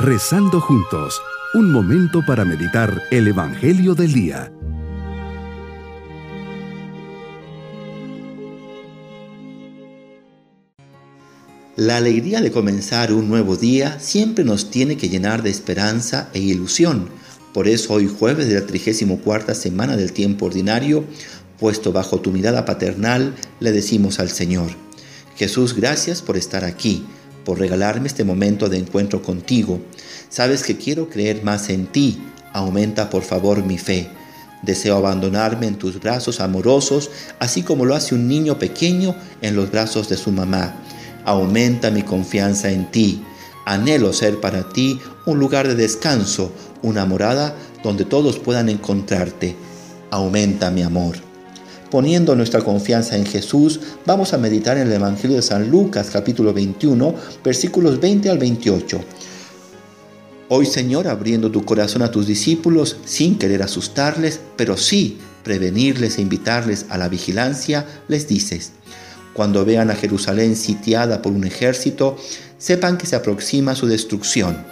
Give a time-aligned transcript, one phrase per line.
[0.00, 1.20] Rezando juntos,
[1.54, 4.52] un momento para meditar el Evangelio del Día.
[11.74, 16.38] La alegría de comenzar un nuevo día siempre nos tiene que llenar de esperanza e
[16.38, 17.08] ilusión.
[17.52, 21.02] Por eso hoy jueves de la 34 semana del tiempo ordinario,
[21.58, 24.70] puesto bajo tu mirada paternal, le decimos al Señor,
[25.34, 27.04] Jesús, gracias por estar aquí
[27.48, 29.80] por regalarme este momento de encuentro contigo.
[30.28, 32.18] Sabes que quiero creer más en ti.
[32.52, 34.10] Aumenta por favor mi fe.
[34.60, 39.70] Deseo abandonarme en tus brazos amorosos, así como lo hace un niño pequeño en los
[39.70, 40.76] brazos de su mamá.
[41.24, 43.24] Aumenta mi confianza en ti.
[43.64, 46.52] Anhelo ser para ti un lugar de descanso,
[46.82, 49.56] una morada donde todos puedan encontrarte.
[50.10, 51.27] Aumenta mi amor.
[51.90, 56.52] Poniendo nuestra confianza en Jesús, vamos a meditar en el Evangelio de San Lucas capítulo
[56.52, 59.00] 21, versículos 20 al 28.
[60.50, 66.22] Hoy Señor, abriendo tu corazón a tus discípulos, sin querer asustarles, pero sí prevenirles e
[66.22, 68.72] invitarles a la vigilancia, les dices,
[69.32, 72.18] cuando vean a Jerusalén sitiada por un ejército,
[72.58, 74.62] sepan que se aproxima su destrucción.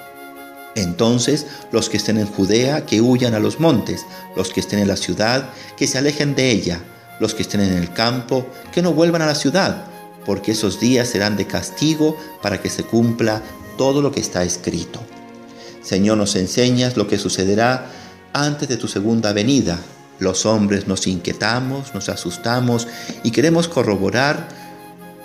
[0.75, 4.05] Entonces los que estén en Judea, que huyan a los montes,
[4.37, 6.83] los que estén en la ciudad, que se alejen de ella
[7.21, 9.85] los que estén en el campo, que no vuelvan a la ciudad,
[10.25, 13.43] porque esos días serán de castigo para que se cumpla
[13.79, 15.01] todo lo que está escrito.
[15.83, 17.87] Señor, nos enseñas lo que sucederá
[18.33, 19.79] antes de tu segunda venida.
[20.19, 22.89] Los hombres nos inquietamos, nos asustamos
[23.23, 24.49] y queremos corroborar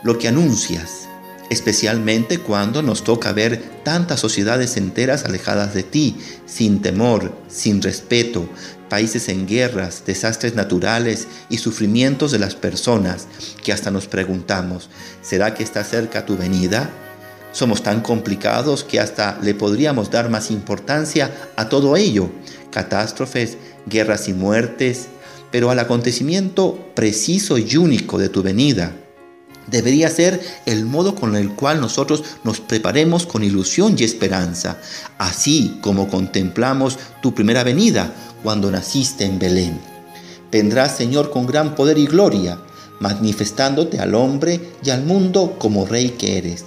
[0.04, 1.08] lo que anuncias,
[1.52, 8.48] especialmente cuando nos toca ver tantas sociedades enteras alejadas de ti, sin temor, sin respeto,
[8.88, 13.28] países en guerras, desastres naturales y sufrimientos de las personas,
[13.62, 14.90] que hasta nos preguntamos,
[15.22, 16.90] ¿será que está cerca tu venida?
[17.52, 22.30] Somos tan complicados que hasta le podríamos dar más importancia a todo ello,
[22.72, 25.08] catástrofes, guerras y muertes,
[25.52, 28.94] pero al acontecimiento preciso y único de tu venida,
[29.68, 34.78] debería ser el modo con el cual nosotros nos preparemos con ilusión y esperanza,
[35.18, 38.14] así como contemplamos tu primera venida
[38.44, 39.80] cuando naciste en Belén.
[40.52, 42.60] Vendrás, Señor, con gran poder y gloria,
[43.00, 46.66] manifestándote al hombre y al mundo como rey que eres.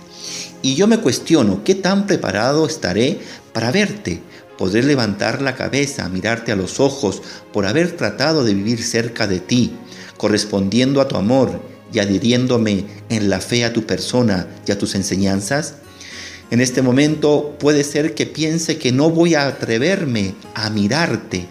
[0.63, 3.21] Y yo me cuestiono, ¿qué tan preparado estaré
[3.53, 4.23] para verte?
[4.57, 7.21] Podré levantar la cabeza, mirarte a los ojos
[7.53, 9.77] por haber tratado de vivir cerca de ti,
[10.17, 11.61] correspondiendo a tu amor,
[11.95, 15.77] y adhiriéndome en la fe a tu persona y a tus enseñanzas?
[16.51, 21.47] En este momento puede ser que piense que no voy a atreverme a mirarte,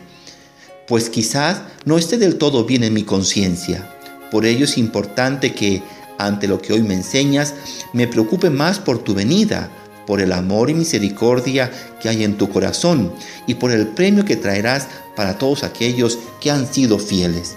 [0.87, 3.89] pues quizás no esté del todo bien en mi conciencia.
[4.29, 5.81] Por ello es importante que,
[6.17, 7.53] ante lo que hoy me enseñas,
[7.93, 9.71] me preocupe más por tu venida,
[10.05, 11.71] por el amor y misericordia
[12.01, 13.13] que hay en tu corazón
[13.47, 17.55] y por el premio que traerás para todos aquellos que han sido fieles.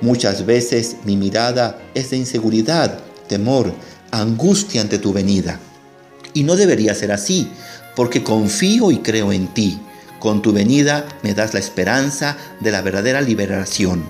[0.00, 3.72] Muchas veces mi mirada es de inseguridad, temor,
[4.10, 5.60] angustia ante tu venida.
[6.32, 7.48] Y no debería ser así,
[7.94, 9.78] porque confío y creo en ti.
[10.18, 14.04] Con tu venida me das la esperanza de la verdadera liberación.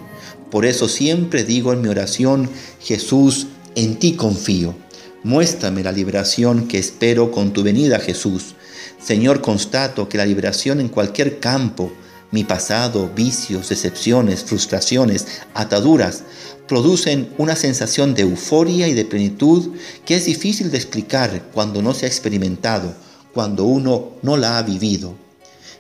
[0.51, 4.75] Por eso siempre digo en mi oración, Jesús, en ti confío.
[5.23, 8.55] Muéstrame la liberación que espero con tu venida, Jesús.
[9.03, 11.93] Señor, constato que la liberación en cualquier campo,
[12.31, 16.23] mi pasado, vicios, decepciones, frustraciones, ataduras,
[16.69, 19.75] producen una sensación de euforia y de plenitud
[20.05, 22.95] que es difícil de explicar cuando no se ha experimentado,
[23.35, 25.15] cuando uno no la ha vivido.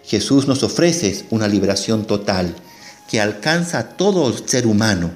[0.04, 2.54] Jesús nos ofrece una liberación total
[3.08, 5.12] que alcanza a todo el ser humano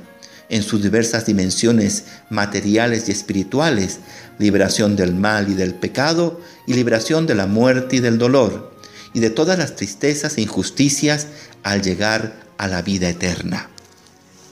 [0.49, 3.99] en sus diversas dimensiones materiales y espirituales,
[4.39, 8.74] liberación del mal y del pecado y liberación de la muerte y del dolor
[9.14, 11.28] y de todas las tristezas e injusticias
[11.62, 13.70] al llegar a la vida eterna.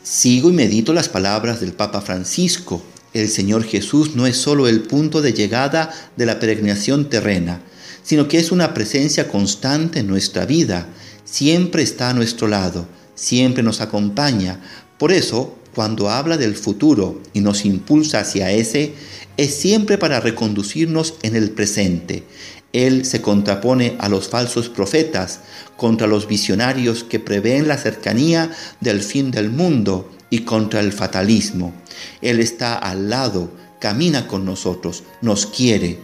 [0.02, 2.82] Sigo y medito las palabras del Papa Francisco.
[3.12, 7.60] El Señor Jesús no es solo el punto de llegada de la peregrinación terrena,
[8.02, 10.88] sino que es una presencia constante en nuestra vida.
[11.24, 14.60] Siempre está a nuestro lado, siempre nos acompaña.
[14.98, 18.94] Por eso, cuando habla del futuro y nos impulsa hacia ese,
[19.36, 22.24] es siempre para reconducirnos en el presente.
[22.72, 25.40] Él se contrapone a los falsos profetas,
[25.76, 31.74] contra los visionarios que prevén la cercanía del fin del mundo y contra el fatalismo.
[32.20, 35.98] Él está al lado, camina con nosotros, nos quiere.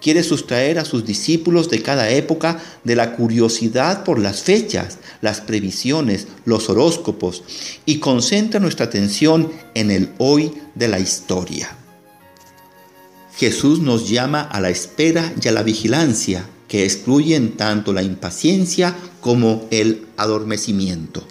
[0.00, 5.40] Quiere sustraer a sus discípulos de cada época de la curiosidad por las fechas, las
[5.40, 7.42] previsiones, los horóscopos
[7.86, 11.81] y concentra nuestra atención en el hoy de la historia.
[13.36, 18.96] Jesús nos llama a la espera y a la vigilancia, que excluyen tanto la impaciencia
[19.20, 21.26] como el adormecimiento.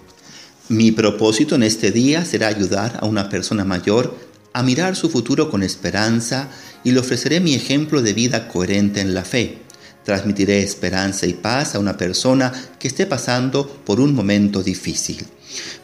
[0.68, 4.16] Mi propósito en este día será ayudar a una persona mayor
[4.52, 6.48] a mirar su futuro con esperanza
[6.84, 9.58] y le ofreceré mi ejemplo de vida coherente en la fe.
[10.04, 15.24] Transmitiré esperanza y paz a una persona que esté pasando por un momento difícil.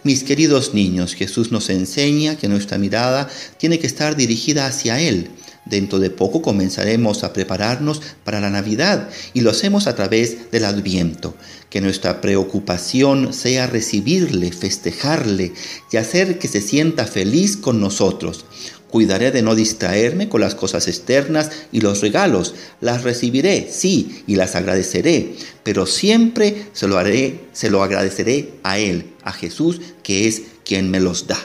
[0.03, 3.29] Mis queridos niños, Jesús nos enseña que nuestra mirada
[3.59, 5.31] tiene que estar dirigida hacia Él.
[5.69, 10.65] Dentro de poco comenzaremos a prepararnos para la Navidad y lo hacemos a través del
[10.65, 11.35] Adviento.
[11.71, 15.53] Que nuestra preocupación sea recibirle, festejarle
[15.93, 18.47] y hacer que se sienta feliz con nosotros.
[18.89, 22.55] Cuidaré de no distraerme con las cosas externas y los regalos.
[22.81, 28.79] Las recibiré, sí, y las agradeceré, pero siempre se lo haré, se lo agradeceré a
[28.79, 31.39] Él, a Jesús, que es quien me los da.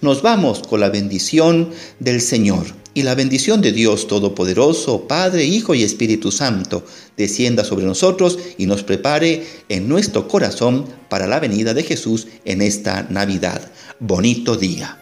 [0.00, 1.70] Nos vamos con la bendición
[2.00, 2.66] del Señor.
[2.94, 6.84] Y la bendición de Dios Todopoderoso, Padre, Hijo y Espíritu Santo,
[7.16, 12.60] descienda sobre nosotros y nos prepare en nuestro corazón para la venida de Jesús en
[12.60, 13.70] esta Navidad.
[13.98, 14.98] Bonito día.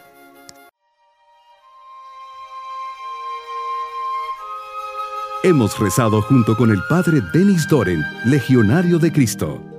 [5.43, 9.70] Hemos rezado junto con el Padre Denis Doren, Legionario de Cristo.